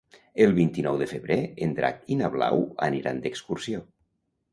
El 0.43 0.53
vint-i-nou 0.59 0.95
de 1.01 1.07
febrer 1.11 1.37
en 1.65 1.75
Drac 1.79 1.99
i 2.15 2.17
na 2.21 2.29
Blau 2.37 2.63
aniran 2.87 3.21
d'excursió. 3.27 3.83